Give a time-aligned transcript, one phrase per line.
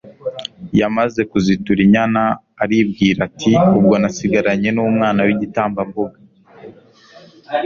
[0.79, 2.21] yamaze kuzitura inyana
[2.63, 6.17] aribwira ati ubwo nasigaranye n'umwana w'igitambambuga